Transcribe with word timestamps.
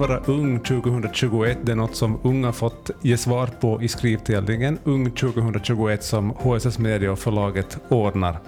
vara 0.00 0.18
ung 0.26 0.60
2021? 0.60 1.58
Det 1.62 1.72
är 1.72 1.76
något 1.76 1.96
som 1.96 2.18
unga 2.22 2.52
fått 2.52 2.90
ge 3.02 3.16
svar 3.16 3.46
på 3.46 3.82
i 3.82 3.88
skrivtävlingen 3.88 4.78
Ung 4.84 5.10
2021 5.10 6.04
som 6.04 6.30
HSS 6.30 6.78
Media 6.78 7.12
och 7.12 7.18
förlaget 7.18 7.78
ordnar. 7.88 8.38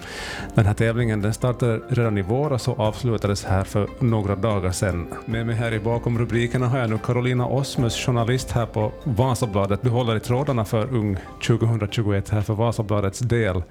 Den 0.55 0.67
här 0.67 0.75
tävlingen 0.75 1.23
den 1.23 1.35
startade 1.35 1.81
redan 1.89 2.19
i 2.19 2.23
våras 2.23 2.69
och 2.69 2.81
avslutades 2.81 3.45
här 3.45 3.65
för 3.65 3.89
några 3.99 4.37
dagar 4.37 4.71
sedan. 4.71 5.07
Med 5.27 5.47
mig 5.47 5.55
här 5.55 5.73
i 5.73 5.79
bakom 5.79 6.19
rubrikerna 6.19 6.69
har 6.69 6.79
jag 6.79 6.91
nu 6.91 6.99
Carolina 6.99 7.47
Osmus, 7.47 8.07
journalist 8.07 8.51
här 8.51 8.67
på 8.67 8.93
Vasabladet. 9.05 9.83
Du 9.83 9.91
håller 9.91 10.17
i 10.17 10.21
trådarna 10.21 10.65
för 10.65 10.95
Ung 10.95 11.17
2021 11.47 12.29
här 12.29 12.41
för 12.41 12.55
Vasabladets 12.55 13.19
del. 13.19 13.63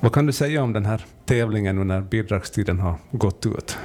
Vad 0.00 0.12
kan 0.12 0.26
du 0.26 0.32
säga 0.32 0.62
om 0.62 0.72
den 0.72 0.86
här 0.86 1.04
tävlingen 1.24 1.76
nu 1.76 1.84
när 1.84 2.00
bidragstiden 2.00 2.80
har 2.80 2.94
gått 3.10 3.46
ut? 3.46 3.78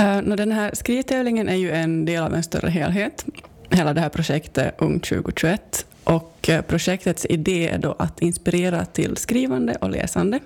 Uh, 0.00 0.36
den 0.36 0.52
här 0.52 0.70
skrivtävlingen 0.74 1.48
är 1.48 1.56
ju 1.56 1.70
en 1.70 2.04
del 2.04 2.22
av 2.22 2.34
en 2.34 2.42
större 2.42 2.70
helhet, 2.70 3.26
hela 3.70 3.94
det 3.94 4.00
här 4.00 4.08
projektet 4.08 4.74
Ung 4.78 5.00
2021. 5.00 5.86
Och 6.04 6.48
eh, 6.48 6.62
projektets 6.62 7.26
idé 7.28 7.68
är 7.68 7.78
då 7.78 7.96
att 7.98 8.22
inspirera 8.22 8.84
till 8.84 9.16
skrivande 9.16 9.74
och 9.74 9.90
läsande. 9.90 10.40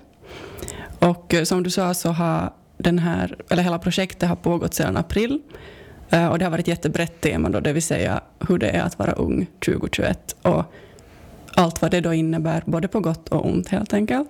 Och 0.98 1.34
eh, 1.34 1.44
som 1.44 1.62
du 1.62 1.70
sa 1.70 1.94
så 1.94 2.08
har 2.08 2.52
den 2.78 2.98
här, 2.98 3.36
eller 3.50 3.62
hela 3.62 3.78
projektet 3.78 4.28
har 4.28 4.36
pågått 4.36 4.74
sedan 4.74 4.96
april. 4.96 5.40
Och 6.30 6.38
det 6.38 6.44
har 6.44 6.50
varit 6.50 6.60
ett 6.60 6.68
jättebrett 6.68 7.20
tema, 7.20 7.48
då, 7.48 7.60
det 7.60 7.72
vill 7.72 7.82
säga 7.82 8.20
hur 8.48 8.58
det 8.58 8.68
är 8.68 8.82
att 8.82 8.98
vara 8.98 9.12
ung 9.12 9.46
2021. 9.64 10.36
Och 10.42 10.64
allt 11.54 11.82
vad 11.82 11.90
det 11.90 12.00
då 12.00 12.14
innebär, 12.14 12.62
både 12.66 12.88
på 12.88 13.00
gott 13.00 13.28
och 13.28 13.46
ont 13.46 13.68
helt 13.68 13.94
enkelt. 13.94 14.28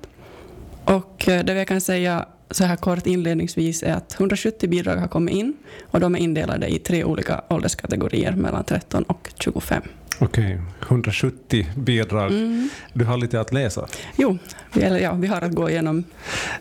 Och 0.84 1.22
det 1.26 1.54
jag 1.54 1.68
kan 1.68 1.80
säga 1.80 2.26
så 2.54 2.64
här 2.64 2.76
kort 2.76 3.06
inledningsvis 3.06 3.82
är 3.82 3.92
att 3.92 4.20
170 4.20 4.68
bidrag 4.68 4.96
har 4.96 5.08
kommit 5.08 5.34
in 5.34 5.54
och 5.90 6.00
de 6.00 6.14
är 6.14 6.18
indelade 6.18 6.68
i 6.74 6.78
tre 6.78 7.04
olika 7.04 7.42
ålderskategorier 7.48 8.32
mellan 8.32 8.64
13 8.64 9.02
och 9.02 9.30
25. 9.40 9.82
Okej, 10.18 10.60
170 10.88 11.66
bidrag. 11.76 12.30
Mm. 12.30 12.68
Du 12.92 13.04
har 13.04 13.16
lite 13.16 13.40
att 13.40 13.52
läsa? 13.52 13.86
Jo, 14.16 14.38
eller 14.72 14.98
ja, 14.98 15.12
vi 15.12 15.26
har 15.26 15.40
att 15.42 15.52
gå 15.52 15.70
igenom. 15.70 16.04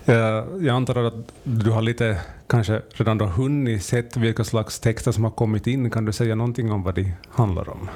Jag 0.05 0.69
antar 0.69 1.03
att 1.03 1.13
du 1.43 1.69
har 1.69 1.81
lite, 1.81 2.17
kanske 2.47 2.81
redan 2.93 3.17
då 3.17 3.25
hunnit 3.25 3.83
sett 3.83 4.17
vilka 4.17 4.43
slags 4.43 4.79
texter 4.79 5.11
som 5.11 5.23
har 5.23 5.31
kommit 5.31 5.67
in. 5.67 5.89
Kan 5.89 6.05
du 6.05 6.11
säga 6.11 6.35
någonting 6.35 6.71
om 6.71 6.83
vad 6.83 6.95
de 6.95 7.11
handlar 7.29 7.69
om? 7.69 7.89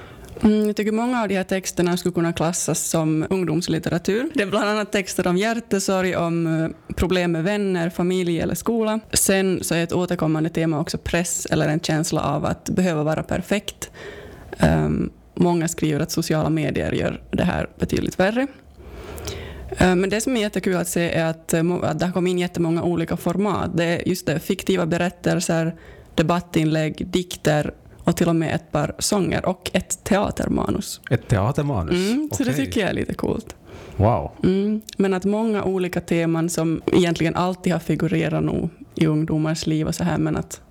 Mm, 0.43 0.67
jag 0.67 0.75
tycker 0.75 0.91
många 0.91 1.21
av 1.21 1.27
de 1.27 1.35
här 1.35 1.43
texterna 1.43 1.97
skulle 1.97 2.13
kunna 2.13 2.33
klassas 2.33 2.79
som 2.79 3.25
ungdomslitteratur. 3.29 4.29
Det 4.33 4.43
är 4.43 4.47
bland 4.47 4.69
annat 4.69 4.91
texter 4.91 5.27
om 5.27 5.37
hjärtesorg, 5.37 6.15
om 6.15 6.47
eh, 6.47 6.93
problem 6.95 7.31
med 7.31 7.43
vänner, 7.43 7.89
familj 7.89 8.39
eller 8.39 8.55
skola. 8.55 8.99
Sen 9.13 9.63
så 9.63 9.75
är 9.75 9.83
ett 9.83 9.93
återkommande 9.93 10.49
tema 10.49 10.79
också 10.79 10.97
press 10.97 11.45
eller 11.45 11.67
en 11.67 11.79
känsla 11.79 12.21
av 12.21 12.45
att 12.45 12.69
behöva 12.69 13.03
vara 13.03 13.23
perfekt. 13.23 13.91
Um, 14.63 15.11
många 15.35 15.67
skriver 15.67 15.99
att 15.99 16.11
sociala 16.11 16.49
medier 16.49 16.91
gör 16.91 17.21
det 17.31 17.43
här 17.43 17.69
betydligt 17.79 18.19
värre. 18.19 18.47
Ehm, 19.77 19.99
men 19.99 20.09
det 20.09 20.21
som 20.21 20.37
är 20.37 20.41
jättekul 20.41 20.75
att 20.75 20.87
se 20.87 21.11
är 21.11 21.25
att, 21.25 21.53
eh, 21.53 21.71
att 21.81 21.99
det 21.99 22.05
har 22.05 22.13
kommit 22.13 22.31
in 22.31 22.39
jättemånga 22.39 22.83
olika 22.83 23.17
format. 23.17 23.77
Det 23.77 23.83
är 23.85 24.07
just 24.07 24.25
det, 24.25 24.39
fiktiva 24.39 24.85
berättelser, 24.85 25.75
debattinlägg, 26.15 27.07
dikter, 27.07 27.73
och 28.07 28.17
till 28.17 28.29
och 28.29 28.35
med 28.35 28.55
ett 28.55 28.71
par 28.71 28.95
sånger 28.99 29.45
och 29.45 29.71
ett 29.73 30.03
teatermanus. 30.03 31.01
Ett 31.09 31.27
teatermanus? 31.27 32.11
Mm, 32.11 32.29
så 32.31 32.43
okay. 32.43 32.45
det 32.45 32.53
tycker 32.53 32.81
jag 32.81 32.89
är 32.89 32.93
lite 32.93 33.13
coolt. 33.13 33.55
Wow. 33.95 34.31
Mm, 34.43 34.81
men 34.97 35.13
att 35.13 35.25
många 35.25 35.63
olika 35.63 36.01
teman 36.01 36.49
som 36.49 36.81
egentligen 36.85 37.35
alltid 37.35 37.73
har 37.73 37.79
figurerat 37.79 38.43
nog 38.43 38.69
i 38.95 39.07
ungdomars 39.07 39.67
liv 39.67 39.87
och 39.87 39.95
så 39.95 40.03
här, 40.03 40.17
men 40.17 40.35
att 40.35 40.61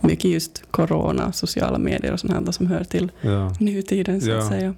mycket 0.00 0.30
just 0.30 0.64
corona, 0.70 1.32
sociala 1.32 1.78
medier 1.78 2.12
och 2.12 2.20
sånt 2.20 2.32
här 2.32 2.52
som 2.52 2.66
hör 2.66 2.84
till 2.84 3.12
ja. 3.20 3.54
nutiden 3.60 4.20
så 4.20 4.30
ja. 4.30 4.38
att 4.38 4.48
säga. 4.48 4.74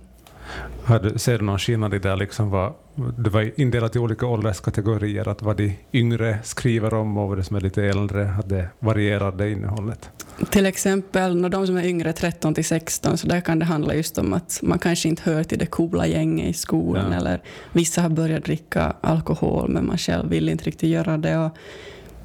Hade, 0.85 1.19
ser 1.19 1.39
du 1.39 1.45
någon 1.45 1.59
skillnad 1.59 1.95
i 1.95 1.99
det, 1.99 2.17
liksom 2.17 2.51
vad, 2.51 2.73
det 3.19 3.31
var 3.31 3.61
indelat 3.61 3.97
i 3.97 3.99
olika 3.99 4.27
ålderskategorier, 4.27 5.29
att 5.29 5.43
vad 5.43 5.57
de 5.57 5.79
yngre 5.93 6.39
skriver 6.43 6.95
om 6.95 7.17
och 7.17 7.29
vad 7.29 7.39
det 7.39 7.45
som 7.45 7.57
är 7.57 7.61
lite 7.61 7.85
äldre, 7.85 8.35
att 8.39 8.49
det 8.49 8.69
varierade 8.79 9.51
innehållet? 9.51 10.11
Till 10.51 10.67
exempel 10.67 11.37
när 11.37 11.49
de 11.49 11.67
som 11.67 11.77
är 11.77 11.85
yngre, 11.85 12.13
13 12.13 12.55
till 12.55 12.65
16, 12.65 13.19
så 13.19 13.27
där 13.27 13.41
kan 13.41 13.59
det 13.59 13.65
handla 13.65 13.95
just 13.95 14.19
om 14.19 14.33
att 14.33 14.59
man 14.63 14.79
kanske 14.79 15.09
inte 15.09 15.31
hör 15.31 15.45
till 15.45 15.59
det 15.59 15.67
coola 15.67 16.07
gänget 16.07 16.49
i 16.49 16.53
skolan, 16.53 17.13
ja. 17.13 17.19
eller 17.19 17.43
vissa 17.73 18.03
har 18.03 18.09
börjat 18.09 18.45
dricka 18.45 18.97
alkohol, 19.01 19.69
men 19.69 19.87
man 19.87 19.99
själv 19.99 20.29
vill 20.29 20.49
inte 20.49 20.65
riktigt 20.65 20.91
göra 20.91 21.19
det. 21.19 21.39
Och 21.39 21.57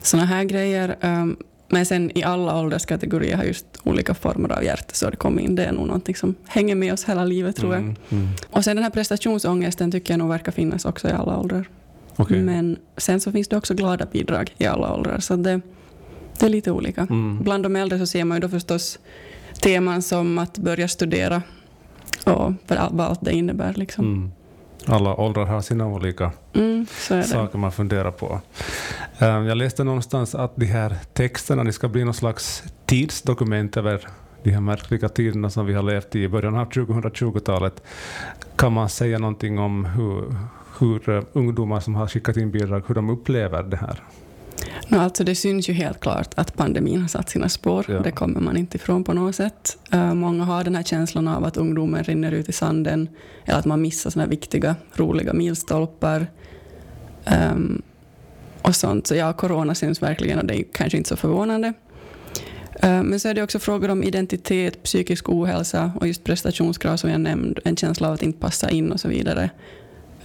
såna 0.02 0.25
här 0.25 0.44
grejer. 0.44 0.96
Um, 1.02 1.38
men 1.68 1.85
sen 1.85 2.18
i 2.18 2.23
alla 2.23 2.59
ålderskategorier 2.59 3.38
har 3.38 3.44
just 3.44 3.66
olika 3.84 4.13
former 4.13 4.52
av 4.52 4.63
hjärtesorg 4.63 5.16
kommit 5.16 5.46
in. 5.46 5.56
Det 5.56 5.66
är 5.66 5.72
nog 5.72 5.88
någonting 5.88 6.16
som 6.16 6.35
hänger 6.47 6.75
med 6.75 6.94
oss 6.94 7.06
hela 7.06 7.25
livet 7.25 7.56
tror 7.56 7.73
jag. 7.73 7.81
Mm, 7.81 7.96
mm. 8.09 8.28
Och 8.50 8.63
sen 8.63 8.75
den 8.75 8.84
här 8.84 8.91
prestationsångesten 8.91 9.91
tycker 9.91 10.13
jag 10.13 10.19
nog 10.19 10.29
verkar 10.29 10.52
finnas 10.52 10.85
också 10.85 11.09
i 11.09 11.12
alla 11.12 11.38
åldrar. 11.40 11.69
Okay. 12.18 12.41
Men 12.41 12.78
sen 12.97 13.19
så 13.19 13.31
finns 13.31 13.47
det 13.47 13.57
också 13.57 13.73
glada 13.73 14.06
bidrag 14.06 14.53
i 14.57 14.66
alla 14.66 14.94
åldrar. 14.94 15.19
Så 15.19 15.35
det, 15.35 15.62
det 16.40 16.46
är 16.46 16.50
lite 16.50 16.72
olika. 16.72 17.02
Mm. 17.02 17.44
Bland 17.44 17.64
de 17.64 17.76
äldre 17.76 18.00
så 18.00 18.08
ser 18.08 18.26
man 18.26 18.38
ju 18.38 18.42
då 18.42 18.50
förstås 18.50 19.00
teman 19.62 20.02
som 20.02 20.38
att 20.38 20.58
börja 20.58 20.88
studera 20.88 21.42
och 22.26 22.54
vad 22.68 23.02
allt 23.02 23.22
det 23.22 23.34
innebär. 23.34 23.74
Liksom. 23.74 24.06
Mm 24.06 24.32
alla 24.86 25.16
åldrar 25.16 25.46
har 25.46 25.62
sina 25.62 25.88
olika 25.88 26.32
mm, 26.54 26.86
saker 27.24 27.58
man 27.58 27.72
funderar 27.72 28.12
på. 28.12 28.42
Ehm, 29.20 29.46
jag 29.46 29.58
läste 29.58 29.84
någonstans 29.84 30.36
att 30.36 30.56
de 30.56 30.66
här 30.66 30.96
texterna 31.14 31.72
ska 31.72 31.88
bli 31.88 32.04
någon 32.04 32.14
slags 32.14 32.64
tidsdokument 32.86 33.78
över 33.78 34.08
de 34.44 34.52
här 34.52 34.62
märkliga 34.62 35.10
tiderna 35.10 35.50
som 35.50 35.66
vi 35.66 35.74
har 35.74 35.84
levt 35.84 36.16
i 36.16 36.24
i 36.24 36.28
början 36.28 36.56
av 36.56 36.70
2020-talet. 36.70 37.84
Kan 38.56 38.74
man 38.74 38.90
säga 38.90 39.20
någonting 39.20 39.60
om 39.60 39.86
hur, 39.86 40.36
hur 40.80 41.10
eh, 41.10 41.24
ungdomar 41.34 41.80
som 41.80 41.96
har 41.96 42.08
skickat 42.08 42.38
in 42.38 42.52
bidrag, 42.52 42.84
hur 42.88 42.96
de 42.96 43.10
upplever 43.10 43.64
det 43.64 43.78
här? 43.78 44.00
No, 44.94 44.98
alltså 44.98 45.24
det 45.24 45.36
syns 45.36 45.70
ju 45.70 45.74
helt 45.74 46.00
klart 46.00 46.34
att 46.36 46.56
pandemin 46.56 47.02
har 47.02 47.08
satt 47.08 47.30
sina 47.30 47.50
spår. 47.50 47.86
Ja. 47.88 48.00
Det 48.00 48.12
kommer 48.12 48.40
man 48.40 48.58
inte 48.58 48.78
ifrån 48.78 49.04
på 49.04 49.14
något 49.14 49.36
sätt. 49.36 49.78
Uh, 49.94 50.14
många 50.14 50.44
har 50.44 50.64
den 50.64 50.76
här 50.76 50.84
känslan 50.84 51.28
av 51.28 51.46
att 51.46 51.58
ungdomen 51.58 52.04
rinner 52.04 52.31
ut 52.31 52.50
i 52.50 52.52
sanden, 52.52 53.09
eller 53.46 53.59
att 53.59 53.66
man 53.66 53.82
missar 53.82 54.09
såna 54.09 54.26
viktiga, 54.26 54.76
roliga 54.96 55.34
milstolpar. 55.34 56.28
Um, 57.53 57.82
och 58.62 58.76
sånt. 58.76 59.08
Så 59.08 59.16
ja, 59.16 59.34
corona 59.34 59.76
syns 59.76 60.02
verkligen 60.02 60.40
och 60.40 60.46
det 60.46 60.59
är 60.59 60.64
kanske 60.74 60.98
inte 60.98 61.09
så 61.09 61.16
förvånande. 61.16 61.74
Uh, 62.84 63.03
men 63.03 63.20
så 63.20 63.30
är 63.30 63.34
det 63.34 63.44
också 63.44 63.59
frågor 63.59 63.90
om 63.90 64.03
identitet, 64.03 64.84
psykisk 64.84 65.30
ohälsa 65.30 65.92
och 66.00 66.08
just 66.08 66.24
prestationskrav 66.24 66.98
som 66.98 67.09
jag 67.09 67.22
nämnde, 67.22 67.62
en 67.66 67.76
känsla 67.76 68.08
av 68.08 68.14
att 68.14 68.24
inte 68.24 68.40
passa 68.40 68.70
in 68.70 68.92
och 68.92 69.00
så 69.00 69.08
vidare. 69.08 69.50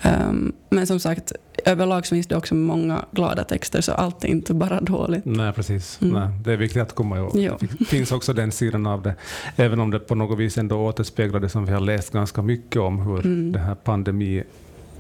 Um, 0.03 0.53
men 0.71 0.87
som 0.87 1.01
sagt, 1.01 1.33
överlag 1.65 2.07
så 2.07 2.15
finns 2.15 2.27
det 2.27 2.37
också 2.37 2.55
många 2.55 3.05
glada 3.13 3.45
texter, 3.45 3.81
så 3.81 3.93
allt 3.93 4.25
är 4.25 4.29
inte 4.29 4.55
bara 4.55 4.81
dåligt. 4.81 5.25
Nej, 5.25 5.53
precis. 5.53 5.99
Mm. 6.03 6.15
Nej, 6.15 6.29
det 6.45 6.53
är 6.53 6.57
viktigt 6.57 6.83
att 6.83 6.95
komma 6.95 7.19
ihåg. 7.19 7.31
Jo. 7.35 7.57
Det 7.61 7.85
finns 7.85 8.13
också 8.13 8.33
den 8.33 8.53
sidan 8.53 8.87
av 8.87 9.03
det, 9.03 9.15
även 9.57 9.81
om 9.81 9.91
det 9.91 9.99
på 9.99 10.15
något 10.15 10.39
vis 10.39 10.59
ändå 10.59 10.77
återspeglar 10.77 11.41
det 11.41 11.49
som 11.49 11.67
vi 11.67 11.73
har 11.73 11.81
läst 11.81 12.13
ganska 12.13 12.43
mycket 12.43 12.83
om, 12.83 13.01
hur 13.01 13.27
mm. 13.27 13.53
den 13.53 13.63
här 13.63 13.75
pandemin 13.75 14.45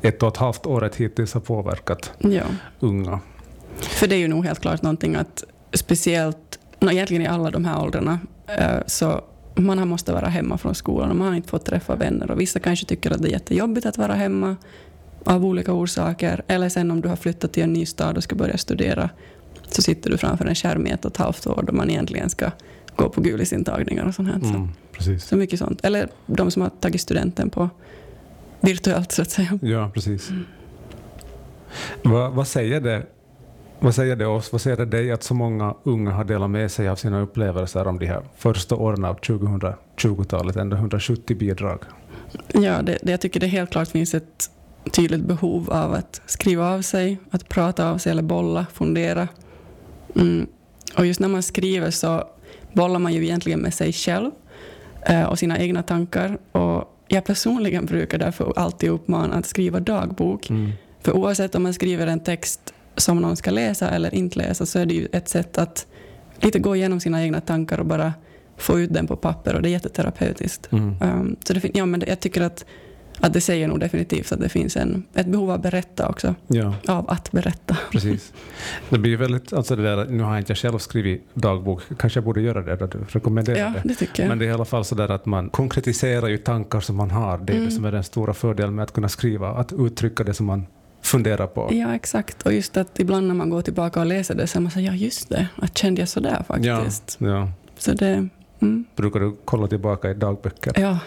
ett 0.03 0.23
och 0.23 0.29
ett 0.29 0.37
halvt 0.37 0.67
året 0.67 0.97
hittills 0.97 1.35
har 1.35 1.41
påverkat 1.41 2.13
ja. 2.19 2.43
unga. 2.81 3.21
För 3.77 4.07
det 4.07 4.15
är 4.15 4.19
ju 4.19 4.29
nog 4.29 4.45
helt 4.45 4.61
klart 4.61 4.83
någonting 4.83 5.15
att 5.15 5.45
speciellt, 5.73 6.59
egentligen 6.81 7.23
i 7.23 7.27
alla 7.27 7.51
de 7.51 7.65
här 7.65 7.83
åldrarna, 7.83 8.19
eh, 8.47 8.79
så 8.87 9.25
man 9.55 9.89
måste 9.89 10.13
vara 10.13 10.27
hemma 10.27 10.59
från 10.59 10.75
skolan 10.75 11.11
och 11.11 11.17
man 11.17 11.29
har 11.29 11.35
inte 11.35 11.49
fått 11.49 11.65
träffa 11.65 11.97
vänner. 11.97 12.31
Och 12.31 12.41
vissa 12.41 12.61
kanske 12.61 12.87
tycker 12.87 13.11
att 13.11 13.23
det 13.23 13.29
är 13.29 13.33
jättejobbigt 13.33 13.87
att 13.87 13.99
vara 13.99 14.15
hemma 14.15 14.57
av 15.25 15.45
olika 15.45 15.73
orsaker. 15.73 16.43
Eller 16.47 16.69
sen 16.69 16.91
om 16.91 17.01
du 17.01 17.09
har 17.09 17.17
flyttat 17.17 17.53
till 17.53 17.63
en 17.63 17.73
ny 17.73 17.87
stad 17.87 18.17
och 18.17 18.23
ska 18.23 18.37
börja 18.37 18.59
studera 18.59 19.11
så 19.69 19.83
sitter 19.83 20.11
du 20.11 20.19
framför 20.19 20.47
en 20.47 20.55
skärm 20.55 20.87
i 20.87 20.91
ett 20.91 21.05
och 21.05 21.11
ett 21.11 21.17
halvt 21.17 21.47
år 21.47 21.65
då 21.67 21.73
man 21.73 21.91
egentligen 21.91 22.31
ska 22.31 22.51
gå 22.97 23.09
på 23.09 23.21
gulisintagningar 23.21 24.07
och 24.07 24.15
sånt 24.15 24.29
här. 24.29 24.37
Mm, 24.37 24.69
precis. 24.93 25.25
Så 25.25 25.37
mycket 25.37 25.59
sånt. 25.59 25.85
Eller 25.85 26.09
de 26.27 26.51
som 26.51 26.63
har 26.63 26.71
tagit 26.81 27.01
studenten 27.01 27.51
på 27.51 27.71
virtuellt 28.61 29.13
så 29.13 29.23
att 29.23 29.31
säga. 29.31 29.59
Ja, 29.63 29.91
precis. 29.95 30.31
Mm. 30.31 30.45
Vad, 32.03 32.33
vad 32.33 32.49
säger 32.49 32.81
det 32.81 33.07
vad 33.81 33.95
säger 33.95 34.17
det 34.17 34.27
oss, 34.27 34.53
vad 34.53 34.61
säger 34.61 34.77
det 34.77 34.85
dig 34.85 35.13
att 35.13 35.23
så 35.23 35.35
många 35.35 35.75
unga 35.83 36.11
har 36.11 36.25
delat 36.25 36.51
med 36.51 36.71
sig 36.71 36.89
av 36.89 36.97
sina 36.97 37.21
upplevelser 37.21 37.87
om 37.87 37.99
de 37.99 38.07
här 38.07 38.23
första 38.37 38.75
åren 38.75 39.05
av 39.05 39.21
2020-talet, 39.21 40.57
ändå 40.57 40.77
170 40.77 41.37
bidrag? 41.37 41.83
Ja, 42.53 42.83
det, 42.83 42.99
det, 43.03 43.11
jag 43.11 43.21
tycker 43.21 43.41
det 43.41 43.47
helt 43.47 43.71
klart 43.71 43.89
finns 43.89 44.15
ett 44.15 44.51
tydligt 44.93 45.21
behov 45.21 45.71
av 45.71 45.95
att 45.95 46.21
skriva 46.27 46.75
av 46.75 46.83
sig, 46.83 47.19
att 47.31 47.49
prata 47.49 47.91
av 47.91 47.99
sig 47.99 48.13
eller 48.13 48.23
bolla, 48.23 48.67
fundera. 48.73 49.29
Mm. 50.17 50.47
Och 50.97 51.07
just 51.07 51.21
när 51.21 51.29
man 51.29 51.43
skriver 51.43 51.91
så 51.91 52.25
bollar 52.73 52.99
man 52.99 53.13
ju 53.13 53.25
egentligen 53.25 53.61
med 53.61 53.75
sig 53.75 53.93
själv 53.93 54.31
eh, 55.07 55.25
och 55.25 55.39
sina 55.39 55.59
egna 55.59 55.83
tankar. 55.83 56.39
Och 56.53 56.95
jag 57.09 57.25
personligen 57.25 57.87
brukar 57.87 58.19
därför 58.19 58.53
alltid 58.57 58.91
uppmana 58.91 59.35
att 59.35 59.47
skriva 59.47 59.81
dagbok. 59.81 60.51
Mm. 60.51 60.71
För 61.01 61.13
oavsett 61.13 61.55
om 61.55 61.63
man 61.63 61.75
skriver 61.75 62.07
en 62.07 62.21
text 62.21 62.75
som 62.97 63.21
någon 63.21 63.37
ska 63.37 63.51
läsa 63.51 63.91
eller 63.91 64.15
inte 64.15 64.39
läsa 64.39 64.67
så 64.67 64.79
är 64.79 64.87
det 64.87 64.95
ju 64.95 65.09
ett 65.13 65.29
sätt 65.29 65.59
att 65.59 65.87
lite 66.41 66.59
gå 66.59 66.77
igenom 66.77 67.01
sina 67.01 67.23
egna 67.23 67.41
tankar 67.41 67.79
och 67.79 67.87
bara 67.87 68.13
få 68.57 68.81
ut 68.81 68.95
den 68.95 69.07
på 69.07 69.17
papper 69.17 69.55
och 69.55 69.63
det 69.63 69.69
är 69.69 69.71
jätteterapeutiskt. 69.71 70.73
Mm. 70.73 70.95
Um, 71.03 71.37
så 71.45 71.53
det, 71.53 71.71
ja, 71.75 71.87
men 71.87 72.03
jag 72.07 72.21
tycker 72.21 72.41
att, 72.43 72.65
att 73.21 73.33
det 73.33 73.41
säger 73.41 73.69
nog 73.69 73.81
definitivt 73.81 74.33
att 74.33 74.41
det 74.41 74.49
finns 74.49 74.77
en, 74.77 75.03
ett 75.15 75.27
behov 75.27 75.51
av 75.51 75.57
att 75.57 75.63
berätta 75.63 76.09
också. 76.09 76.35
Ja, 76.47 76.75
Av 76.89 77.11
att 77.11 77.33
berätta. 77.33 77.77
precis. 77.93 78.33
Det 78.89 78.99
blir 78.99 79.17
väldigt, 79.17 79.53
alltså 79.53 79.77
det 79.77 79.83
där, 79.83 80.07
nu 80.11 80.23
har 80.23 80.31
jag 80.31 80.41
inte 80.41 80.55
själv 80.55 80.79
skrivit 80.79 81.29
dagbok, 81.35 81.83
kanske 81.99 82.17
jag 82.19 82.25
borde 82.25 82.41
göra 82.41 82.63
det, 82.77 82.87
du 82.87 82.99
rekommenderar 83.09 83.59
Ja, 83.59 83.73
det. 83.83 83.89
det 83.89 83.95
tycker 83.95 84.23
jag. 84.23 84.29
Men 84.29 84.39
det 84.39 84.45
är 84.45 84.49
i 84.49 84.53
alla 84.53 84.65
fall 84.65 84.85
så 84.85 84.95
där 84.95 85.09
att 85.11 85.27
man 85.27 85.49
konkretiserar 85.51 86.29
ju 86.29 86.37
tankar 86.39 86.81
som 86.81 86.97
man 86.97 87.11
har. 87.11 87.39
Det 87.39 87.53
är 87.53 87.55
det 87.55 87.61
Mm. 87.61 87.71
som 87.71 87.85
är 87.85 87.93
den 87.93 88.05
stora 88.05 88.35
fördelen 88.35 88.75
med 88.75 88.83
att 88.83 88.93
kunna 88.93 89.09
skriva, 89.09 89.49
att 89.49 89.73
uttrycka 89.73 90.25
det 90.25 90.35
som 90.35 90.47
man 90.47 90.67
funderar 91.03 91.47
på. 91.47 91.69
Ja, 91.73 91.95
exakt. 91.95 92.43
Och 92.43 92.53
just 92.53 92.77
att 92.77 93.01
ibland 93.01 93.27
när 93.27 93.35
man 93.35 93.51
går 93.51 93.63
tillbaka 93.63 94.01
och 94.01 94.07
läser 94.07 94.35
det 94.35 94.47
så 94.47 94.59
är 94.59 94.61
man 94.61 94.71
så 94.73 94.81
ja 94.81 94.93
just 94.93 95.29
det, 95.29 95.49
att 95.57 95.79
kände 95.79 96.01
jag 96.03 96.09
sådär 96.09 96.45
faktiskt. 96.49 97.17
Ja. 97.21 97.49
Så 97.79 97.93
det, 97.93 98.29
mm, 98.61 98.85
Brukar 98.97 99.21
du 99.21 99.37
kolla 99.45 99.67
tillbaka 99.67 100.11
i 100.11 100.15
dagböcker? 100.15 100.73
ja, 100.81 100.99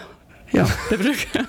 ja, 0.51 0.67
det 0.89 0.97
brukar. 0.97 1.45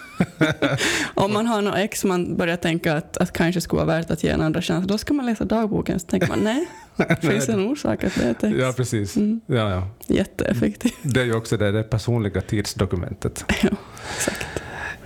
Om 1.14 1.32
man 1.32 1.46
har 1.46 1.62
något 1.62 1.76
ex 1.76 2.04
man 2.04 2.36
börjar 2.36 2.56
tänka 2.56 2.94
att, 2.96 3.16
att 3.16 3.32
kanske 3.32 3.60
skulle 3.60 3.84
vara 3.84 3.96
värt 3.98 4.10
att 4.10 4.24
ge 4.24 4.30
en 4.30 4.40
andra 4.40 4.62
chans, 4.62 4.86
då 4.86 4.98
ska 4.98 5.14
man 5.14 5.26
läsa 5.26 5.44
dagboken. 5.44 6.00
Så 6.00 6.06
tänker 6.06 6.28
man 6.28 6.38
nej, 6.38 6.66
finns 7.20 7.46
det 7.46 7.52
en 7.52 7.66
orsak 7.66 8.04
att 8.04 8.14
det 8.14 8.24
är 8.24 8.30
ett 8.30 8.44
ex? 8.44 8.56
Ja, 8.58 8.72
precis. 8.76 9.16
Mm, 9.16 9.40
Ja, 9.46 9.70
ja. 9.70 9.88
jätteeffektivt. 10.06 10.94
Det 11.02 11.20
är 11.20 11.24
ju 11.24 11.34
också 11.34 11.56
det, 11.56 11.72
det 11.72 11.82
personliga 11.82 12.40
tidsdokumentet. 12.40 13.44
Ja, 13.62 13.68
exakt. 14.16 14.46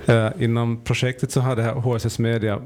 Eh, 0.07 0.29
inom 0.39 0.85
projektet 0.85 1.33
så 1.33 1.41
här 1.41 1.73
HSS 1.73 2.19
Media 2.19 2.61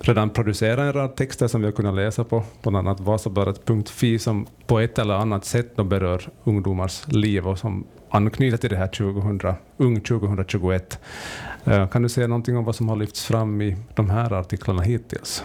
redan 0.00 0.30
producerat 0.30 0.78
en 0.78 0.92
rad 0.92 1.16
texter 1.16 1.48
som 1.48 1.60
vi 1.60 1.66
har 1.66 1.72
kunnat 1.72 1.94
läsa 1.94 2.24
på, 2.24 2.42
bland 2.62 2.76
annat 2.76 3.00
Vasabladet.fi 3.00 4.18
som 4.18 4.46
på 4.66 4.78
ett 4.78 4.98
eller 4.98 5.14
annat 5.14 5.44
sätt 5.44 5.76
då 5.76 5.84
berör 5.84 6.28
ungdomars 6.44 7.02
liv 7.08 7.48
och 7.48 7.58
som 7.58 7.86
anknyter 8.10 8.56
till 8.56 8.70
det 8.70 8.76
här 8.76 8.86
2000, 8.86 9.54
Ung 9.76 10.00
2021. 10.00 11.00
Eh, 11.64 11.88
kan 11.88 12.02
du 12.02 12.08
säga 12.08 12.26
någonting 12.26 12.56
om 12.56 12.64
vad 12.64 12.74
som 12.74 12.88
har 12.88 12.96
lyfts 12.96 13.24
fram 13.24 13.62
i 13.62 13.76
de 13.94 14.10
här 14.10 14.32
artiklarna 14.32 14.82
hittills? 14.82 15.44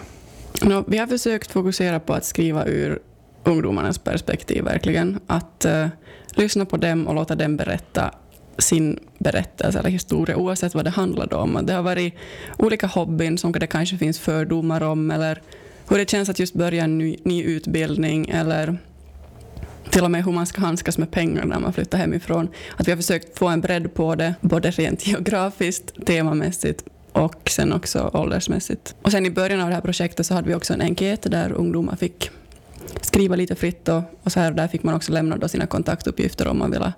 No, 0.62 0.84
vi 0.88 0.98
har 0.98 1.08
försökt 1.08 1.52
fokusera 1.52 2.00
på 2.00 2.14
att 2.14 2.26
skriva 2.26 2.66
ur 2.66 3.00
ungdomarnas 3.44 3.98
perspektiv 3.98 4.64
verkligen. 4.64 5.20
Att 5.28 5.66
uh, 5.70 5.88
lyssna 6.36 6.66
på 6.66 6.78
dem 6.78 7.08
och 7.08 7.16
låta 7.16 7.36
dem 7.36 7.58
berätta 7.58 8.12
sin 8.58 9.00
berättelse 9.18 9.80
eller 9.80 9.90
historia 9.90 10.38
oavsett 10.38 10.76
vad 10.76 10.86
det 10.86 10.90
handlade 10.90 11.36
om. 11.36 11.56
Att 11.56 11.68
Det 11.68 11.74
har 11.74 11.84
varit 11.84 12.14
olika 12.58 12.88
hobbyn 12.88 13.38
som 13.38 13.52
det 13.52 13.68
kanske 13.68 13.98
finns 13.98 14.20
fördomar 14.20 14.84
om 14.84 15.12
eller 15.12 15.42
hur 15.90 15.98
det 15.98 16.10
känns 16.10 16.30
att 16.30 16.40
just 16.40 16.54
börja 16.54 16.84
en 16.84 16.98
ny, 16.98 17.18
ny 17.24 17.44
utbildning 17.44 18.30
eller 18.30 18.78
till 19.90 20.04
och 20.04 20.12
med 20.12 20.26
hur 20.26 20.32
man 20.32 20.46
ska 20.46 20.62
handskas 20.62 20.98
med 20.98 21.12
pengar 21.12 21.46
när 21.46 21.60
man 21.60 21.74
flyttar 21.74 21.98
hemifrån. 21.98 22.48
Att 22.78 22.88
vi 22.88 22.92
har 22.92 22.98
försökt 22.98 23.38
få 23.38 23.48
en 23.48 23.62
bredd 23.62 23.94
på 23.94 24.16
det, 24.16 24.36
både 24.42 24.72
rent 24.72 25.08
geografiskt, 25.08 26.06
temamässigt 26.06 26.84
och 27.12 27.50
sen 27.50 27.74
också 27.74 28.12
åldersmässigt. 28.14 28.96
Och 29.02 29.12
sen 29.12 29.26
i 29.26 29.32
början 29.32 29.62
av 29.62 29.70
det 29.70 29.76
här 29.76 29.82
projektet 29.82 30.26
så 30.26 30.34
hade 30.34 30.48
vi 30.48 30.56
också 30.56 30.74
en 30.74 30.82
enkät 30.82 31.32
där 31.32 31.52
ungdomar 31.52 31.96
fick 31.96 32.30
skriva 33.02 33.36
lite 33.36 33.56
fritt 33.56 33.88
och, 33.90 34.02
och 34.24 34.32
så 34.32 34.40
här, 34.40 34.52
där 34.52 34.68
fick 34.68 34.84
man 34.84 34.96
också 34.96 35.12
lämna 35.12 35.38
då 35.38 35.48
sina 35.48 35.66
kontaktuppgifter 35.66 36.48
om 36.48 36.60
man 36.60 36.72
ville 36.72 36.94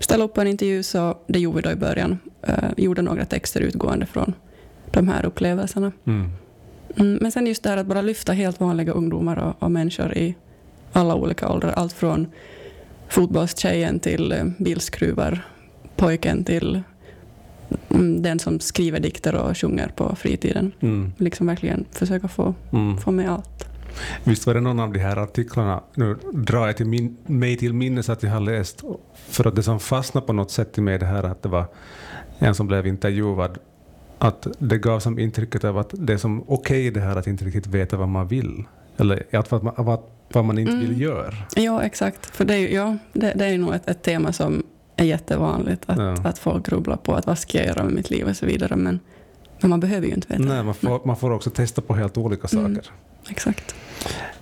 ställa 0.00 0.24
upp 0.24 0.34
på 0.34 0.40
en 0.40 0.46
intervju 0.46 0.82
så 0.82 1.18
det 1.26 1.38
gjorde 1.38 1.56
vi 1.56 1.62
då 1.62 1.70
i 1.70 1.76
början. 1.76 2.18
Uh, 2.48 2.54
gjorde 2.76 3.02
några 3.02 3.24
texter 3.24 3.60
utgående 3.60 4.06
från 4.06 4.34
de 4.90 5.08
här 5.08 5.26
upplevelserna. 5.26 5.92
Mm. 6.04 6.30
Mm, 6.96 7.18
men 7.20 7.32
sen 7.32 7.46
just 7.46 7.62
det 7.62 7.68
här 7.70 7.76
att 7.76 7.86
bara 7.86 8.02
lyfta 8.02 8.32
helt 8.32 8.60
vanliga 8.60 8.92
ungdomar 8.92 9.38
och, 9.38 9.62
och 9.62 9.70
människor 9.70 10.18
i 10.18 10.34
alla 10.92 11.14
olika 11.14 11.48
åldrar. 11.48 11.72
Allt 11.76 11.92
från 11.92 12.26
fotbollstjejen 13.08 14.00
till 14.00 14.32
eh, 14.32 14.44
bilskruvar, 14.58 15.44
pojken 15.96 16.44
till 16.44 16.82
mm, 17.88 18.22
den 18.22 18.38
som 18.38 18.60
skriver 18.60 19.00
dikter 19.00 19.34
och 19.34 19.58
sjunger 19.58 19.88
på 19.88 20.16
fritiden. 20.16 20.72
Mm. 20.80 21.12
Liksom 21.16 21.46
verkligen 21.46 21.84
försöka 21.90 22.28
få, 22.28 22.54
Mm. 22.72 22.98
få 22.98 23.10
med 23.10 23.30
allt. 23.30 23.59
Visst 24.24 24.46
var 24.46 24.54
det 24.54 24.60
någon 24.60 24.80
av 24.80 24.92
de 24.92 24.98
här 24.98 25.16
artiklarna, 25.16 25.82
nu 25.94 26.16
drar 26.32 26.66
jag 26.66 26.76
till 26.76 26.86
min, 26.86 27.16
mig 27.26 27.56
till 27.56 27.72
minnes 27.74 28.08
att 28.08 28.22
jag 28.22 28.30
har 28.30 28.40
läst, 28.40 28.82
för 29.28 29.46
att 29.46 29.56
det 29.56 29.62
som 29.62 29.80
fastnade 29.80 30.26
på 30.26 30.32
något 30.32 30.50
sätt 30.50 30.78
i 30.78 30.80
mig 30.80 30.98
det 30.98 31.06
här 31.06 31.22
att 31.24 31.42
det 31.42 31.48
var 31.48 31.64
en 32.38 32.54
som 32.54 32.66
blev 32.66 32.86
intervjuad, 32.86 33.58
att 34.18 34.46
det 34.58 34.78
gav 34.78 35.00
som 35.00 35.18
intrycket 35.18 35.64
av 35.64 35.78
att 35.78 35.90
det 35.92 36.12
är 36.12 36.16
som 36.16 36.40
okej 36.42 36.54
okay 36.56 36.90
det 36.90 37.00
här 37.00 37.16
att 37.16 37.26
inte 37.26 37.44
riktigt 37.44 37.66
veta 37.66 37.96
vad 37.96 38.08
man 38.08 38.28
vill, 38.28 38.64
eller 38.96 39.22
att 39.32 39.50
vad 39.50 39.62
man, 39.64 39.74
vad, 39.76 40.00
vad 40.32 40.44
man 40.44 40.58
inte 40.58 40.72
Mm. 40.72 40.88
vill 40.88 41.00
göra. 41.00 41.34
Ja, 41.56 41.82
exakt. 41.82 42.36
För 42.36 42.44
det 42.44 42.54
är, 42.54 42.58
ju- 42.58 42.74
ja, 42.74 42.96
det, 43.12 43.32
det 43.36 43.44
är 43.46 43.58
nog 43.58 43.74
ett, 43.74 43.88
ett 43.88 44.02
tema 44.02 44.32
som 44.32 44.62
är 44.96 45.04
jättevanligt, 45.04 45.82
att, 45.86 45.98
Ja. 45.98 46.12
att 46.24 46.38
folk 46.38 46.66
grubblar 46.66 46.96
på 46.96 47.14
att 47.14 47.26
vad 47.26 47.38
ska 47.38 47.58
jag 47.58 47.66
göra 47.66 47.84
med 47.84 47.92
mitt 47.92 48.10
liv 48.10 48.28
och 48.28 48.36
så 48.36 48.46
vidare. 48.46 48.76
Men, 48.76 49.00
men 49.60 49.70
man 49.70 49.80
behöver 49.80 50.06
ju 50.06 50.14
inte 50.14 50.28
veta. 50.28 50.42
Nej, 50.54 50.62
man, 50.64 50.74
får, 50.74 51.00
man 51.06 51.16
får 51.16 51.30
också 51.30 51.50
testa 51.50 51.82
på 51.82 51.94
helt 51.94 52.16
olika 52.18 52.48
saker. 52.48 52.64
Mm. 52.66 52.80
Exakt. 53.28 53.74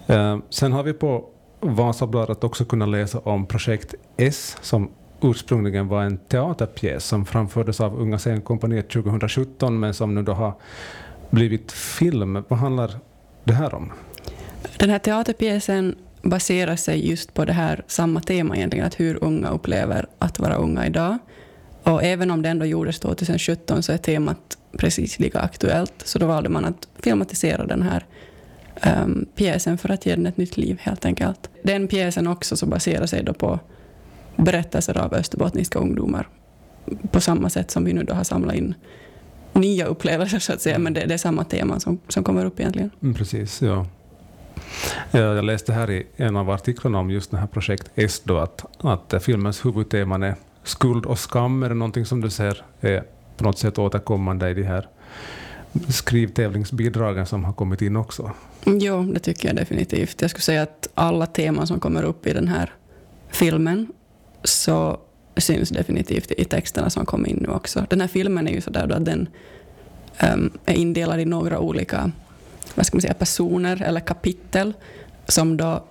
Eh, 0.07 0.39
sen 0.51 0.73
har 0.73 0.83
vi 0.83 0.93
på 0.93 1.25
Vasabladet 1.61 2.45
också 2.45 2.65
kunnat 2.65 2.89
läsa 2.89 3.19
om 3.19 3.47
projekt 3.47 3.95
S 4.17 4.57
som 4.61 4.91
ursprungligen 5.21 5.89
var 5.89 6.03
en 6.03 6.19
teaterpjäs 6.19 7.05
som 7.05 7.27
framfördes 7.27 7.81
av 7.81 8.01
Unga 8.01 8.19
scenkompaniet 8.19 8.91
2017 8.91 9.81
men 9.81 9.95
som 9.95 10.15
nu 10.15 10.23
då 10.23 10.33
har 10.33 10.55
blivit 11.31 11.73
film. 11.73 12.45
Vad 12.49 12.59
handlar 12.59 12.99
det 13.45 13.53
här 13.53 13.75
om? 13.75 13.93
Den 14.79 14.91
här 14.91 14.99
teaterpjäsen 14.99 15.97
baserar 16.23 16.77
sig 16.77 17.11
just 17.11 17.35
på 17.35 17.45
det 17.45 17.53
här 17.53 17.85
samma 17.87 18.21
tema 18.21 18.57
egentligen, 18.57 18.87
att 18.87 19.01
hur 19.01 19.25
unga 19.25 19.49
upplever 19.49 20.07
att 20.19 20.39
vara 20.39 20.55
unga 20.55 20.87
idag. 20.87 21.19
Och 21.83 22.03
även 22.03 22.31
om 22.31 22.43
det 22.43 22.49
ändå 22.49 22.65
gjordes 22.67 23.01
2017 23.01 23.83
så 23.83 23.93
är 23.93 23.99
temat 23.99 24.59
precis 24.79 25.19
lika 25.19 25.41
aktuellt, 25.41 25.95
så 26.05 26.19
då 26.19 26.27
valde 26.27 26.49
man 26.49 26.65
att 26.65 26.89
filmatisera 27.03 27.67
den 27.67 27.83
här 27.83 28.07
um, 28.87 29.27
pjäsen 29.35 29.79
för 29.79 29.89
att 29.89 30.07
ge 30.07 30.15
den 30.15 30.27
ett 30.27 30.37
nytt 30.37 30.57
liv 30.57 30.79
helt 30.81 31.05
enkelt. 31.05 31.51
Den 31.63 31.89
pjäsen 31.89 32.27
också 32.27 32.57
så 32.57 32.67
baserar 32.67 33.07
sig 33.07 33.23
då 33.23 33.33
på 33.33 33.61
berättelser 34.37 34.99
av 34.99 35.15
österbottniska 35.15 35.79
ungdomar 35.79 36.29
på 37.11 37.21
samma 37.21 37.51
sätt 37.51 37.71
som 37.71 37.85
vi 37.85 37.93
nu 37.93 38.03
då 38.05 38.15
har 38.15 38.25
samlat 38.25 38.55
in 38.55 38.75
nya 39.53 39.87
upplevelser 39.87 40.39
så 40.39 40.53
att 40.53 40.61
säga, 40.61 40.79
men 40.79 40.95
det, 40.95 41.07
det 41.07 41.15
är 41.15 41.19
samma 41.19 41.45
tema 41.45 41.81
som, 41.81 41.99
som 42.09 42.25
kommer 42.25 42.45
upp 42.45 42.61
egentligen. 42.61 42.91
Mm, 43.03 43.15
precis, 43.15 43.63
ja. 43.63 43.87
Jag 45.11 45.45
läste 45.45 45.73
här 45.73 45.91
i 45.91 46.07
en 46.17 46.37
av 46.37 46.51
artiklarna 46.51 46.99
om 46.99 47.11
just 47.11 47.31
det 47.31 47.37
här 47.37 47.47
projekt 47.47 47.91
S 47.95 48.23
då 48.25 48.39
att, 48.39 48.65
att 48.85 49.23
filmens 49.25 49.65
huvudteman 49.65 50.23
är 50.23 50.35
skuld 50.63 51.07
och 51.07 51.19
skam. 51.19 51.63
Är 51.63 51.69
det 51.69 51.75
någonting 51.75 52.05
som 52.05 52.21
du 52.21 52.31
ser 52.31 52.65
är 52.81 53.05
på 53.37 53.45
något 53.45 53.59
sätt 53.59 53.79
återkommande 53.79 54.51
i 54.51 54.55
de 54.55 54.63
här 54.63 54.89
skrivtävlingsbidragen 55.89 57.27
som 57.27 57.45
har 57.45 57.53
kommit 57.53 57.83
in 57.83 57.97
också? 57.97 58.33
Jo, 58.67 59.03
det 59.03 59.19
tycker 59.19 59.49
jag 59.49 59.57
definitivt. 59.57 60.23
Jag 60.23 60.31
skulle 60.31 60.43
säga 60.43 60.63
att 60.63 60.89
alla 60.95 61.27
teman 61.27 61.67
som 61.67 61.81
kommer 61.81 62.03
upp 62.03 62.27
i 62.27 62.33
den 62.33 62.49
här 62.49 62.73
filmen 63.29 63.87
så 64.45 65.01
syns 65.37 65.69
definitivt 65.69 66.33
i 66.37 66.45
texterna 66.45 66.91
som 66.91 67.07
kom 67.07 67.27
in 67.27 67.37
nu 67.37 67.49
också. 67.49 67.87
Den 67.91 68.01
här 68.01 68.09
filmen 68.09 68.49
är 68.49 68.53
ju 68.53 68.61
sådär 68.61 68.87
då 68.87 68.95
att 68.95 69.05
den 69.05 69.29
um, 70.35 70.51
är 70.67 70.75
indelad 70.75 71.21
i 71.21 71.25
några 71.25 71.59
olika 71.59 72.11
vad 72.75 72.87
ska 72.87 72.97
man 72.97 73.03
säga, 73.03 73.15
personer 73.15 73.83
eller 73.83 74.01
kapitel 74.01 74.73
som 75.29 75.57
då 75.57 75.85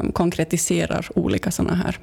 um, 0.00 0.12
konkretiserar 0.12 1.08
olika 1.14 1.50
sådana 1.50 1.74
här 1.74 1.98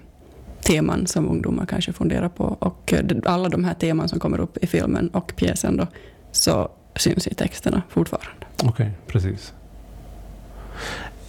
teman 0.65 1.07
som 1.07 1.29
ungdomar 1.29 1.65
kanske 1.65 1.93
funderar 1.93 2.29
på. 2.29 2.43
Och 2.43 2.93
eh, 2.93 3.01
alla 3.24 3.50
de 3.50 3.63
här 3.63 3.74
teman 3.74 4.10
som 4.10 4.19
kommer 4.19 4.39
upp 4.39 4.57
i 4.63 4.67
filmen 4.67 5.10
och 5.10 5.36
pjäsen 5.36 5.77
då, 5.77 5.88
så 6.31 6.72
syns 6.95 7.27
i 7.27 7.33
texterna 7.33 7.81
fortfarande. 7.89 8.45
Okej, 8.63 8.91
precis. 9.07 9.53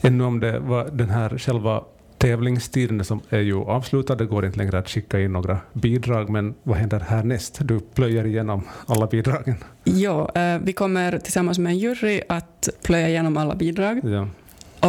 Ännu 0.02 0.25
om 0.25 0.40
det 0.40 0.58
var 0.58 0.88
den 0.92 1.11
här 1.11 1.38
själva 1.38 1.85
tävlingstiden 2.18 3.04
som 3.04 3.20
är 3.30 3.40
ju 3.40 3.56
avslutad, 3.56 4.14
det 4.14 4.25
går 4.26 4.46
inte 4.46 4.58
längre 4.58 4.78
att 4.78 4.88
skicka 4.88 5.20
in 5.20 5.32
några 5.32 5.58
bidrag, 5.73 6.30
men 6.30 6.54
vad 6.62 6.76
händer 6.76 7.00
härnäst? 7.00 7.58
Du 7.61 7.80
plöjer 7.80 8.26
igenom 8.26 8.62
alla 8.87 9.06
bidragen. 9.06 9.54
Ja, 9.85 10.30
eh, 10.35 10.58
vi 10.58 10.73
kommer 10.73 11.18
tillsammans 11.18 11.58
med 11.58 11.70
en 11.70 11.78
jury 11.78 12.20
att 12.28 12.68
plöja 12.82 13.08
igenom 13.08 13.37
alla 13.37 13.54
bidrag 13.54 14.00
Ja. 14.04 14.28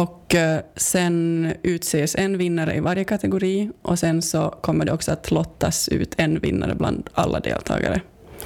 och 0.00 0.34
eh, 0.34 0.60
sen 0.76 1.52
utses 1.62 2.14
en 2.16 2.38
vinnare 2.38 2.74
i 2.76 2.80
varje 2.80 3.04
kategori 3.04 3.70
och 3.82 3.98
sen 3.98 4.22
så 4.22 4.54
kommer 4.60 4.84
det 4.84 4.92
också 4.92 5.12
att 5.12 5.30
lottas 5.30 5.88
ut 5.88 6.14
en 6.16 6.38
vinnare 6.40 6.74
bland 6.74 7.10
alla 7.14 7.40
deltagare. 7.40 8.00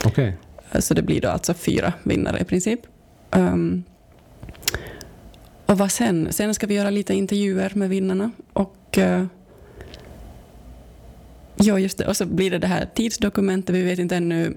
Okej. 0.06 0.28
Eh, 0.28 0.34
Så 0.80 0.94
det 0.94 1.02
blir 1.02 1.20
då 1.20 1.28
alltså 1.28 1.54
fyra 1.54 1.92
vinnare 2.02 2.38
i 2.40 2.44
princip. 2.44 2.80
Ehm, 3.30 3.82
och 5.66 5.78
vad 5.78 5.90
sen? 5.92 6.32
Sen 6.32 6.54
ska 6.54 6.66
vi 6.66 6.74
göra 6.74 6.90
lite 6.90 7.14
intervjuer 7.14 7.72
med 7.74 7.88
vinnarna 7.88 8.30
och 8.52 8.98
eh, 8.98 9.24
Ja, 11.56 11.78
just 11.78 11.98
det. 11.98 12.06
Och 12.06 12.16
så 12.16 12.26
blir 12.26 12.50
det 12.50 12.58
det 12.58 12.66
här 12.66 12.88
tidsdokumentet. 12.94 13.74
Vi 13.74 13.82
vet 13.82 13.98
inte 13.98 14.16
ännu... 14.16 14.56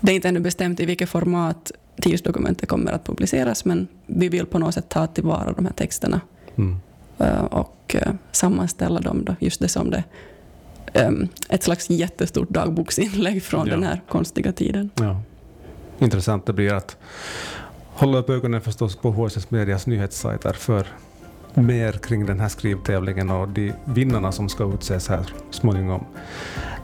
Det 0.00 0.12
är 0.12 0.16
inte 0.16 0.28
ännu 0.28 0.40
bestämt 0.40 0.80
i 0.80 0.86
vilket 0.86 1.08
format 1.08 1.72
tidsdokumentet 2.00 2.68
kommer 2.68 2.92
att 2.92 3.04
publiceras, 3.06 3.64
men 3.64 3.88
vi 4.06 4.28
vill 4.28 4.46
på 4.46 4.58
något 4.58 4.74
sätt 4.74 4.88
ta 4.88 5.06
tillvara 5.06 5.52
de 5.52 5.66
här 5.66 5.72
texterna 5.72 6.20
Mm. 6.56 6.76
eh, 7.18 7.44
och 7.44 7.96
eh, 7.98 8.12
sammanställa 8.32 9.00
dem, 9.00 9.24
då, 9.24 9.36
just 9.40 9.60
det 9.60 9.68
som 9.68 9.90
det 9.90 9.96
um, 9.96 10.04
ett 11.48 11.62
slags 11.62 11.90
jättestort 11.90 12.48
dagboksinlägg 12.48 13.42
från 13.42 13.66
ja. 13.66 13.74
den 13.74 13.84
här 13.84 14.00
konstiga 14.08 14.52
tiden. 14.52 14.90
Ja. 14.94 15.20
Intressant 15.98 16.46
det 16.46 16.52
blir 16.52 16.72
att 16.72 16.96
hålla 17.92 18.18
upp 18.18 18.30
ögonen 18.30 18.60
förstås 18.60 18.96
på 18.96 19.10
HSS 19.10 19.50
Medias 19.50 19.86
nyhetssajter 19.86 20.52
för 20.52 20.86
mer 21.54 21.92
kring 21.92 22.26
den 22.26 22.40
här 22.40 22.48
skrivtävlingen 22.48 23.30
och 23.30 23.48
de 23.48 23.72
vinnarna 23.84 24.32
som 24.32 24.48
ska 24.48 24.72
utses 24.74 25.08
här 25.08 25.26
småningom. 25.50 26.04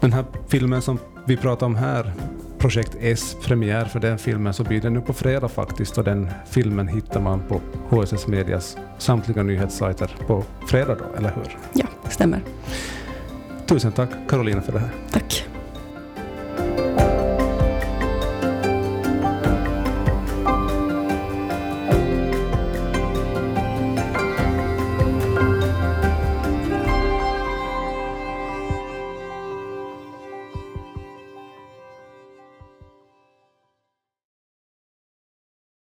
Den 0.00 0.12
här 0.12 0.24
filmen 0.48 0.82
som 0.82 0.98
vi 1.26 1.36
pratar 1.36 1.66
om 1.66 1.74
här, 1.74 2.12
Projekt 2.58 2.96
S, 3.00 3.36
premiär 3.44 3.84
för 3.84 4.00
den 4.00 4.18
filmen, 4.18 4.54
så 4.54 4.64
blir 4.64 4.80
det 4.80 4.90
nu 4.90 5.00
på 5.00 5.12
fredag 5.12 5.48
faktiskt 5.48 5.98
och 5.98 6.04
den 6.04 6.30
filmen 6.50 6.88
hittar 6.88 7.20
man 7.20 7.42
på 7.48 7.60
HSS 7.88 8.26
Medias 8.26 8.76
samtliga 8.98 9.42
nyhetssajter 9.42 10.16
på 10.26 10.44
fredag 10.66 10.94
då, 10.94 11.18
eller 11.18 11.32
hur? 11.34 11.58
Ja, 11.72 11.86
stämmer. 12.08 12.40
Tusen 13.70 13.92
tack 13.92 14.10
Carolina 14.28 14.62
för 14.62 14.72
det 14.72 14.78
här. 14.78 14.88
Tack. 15.10 15.49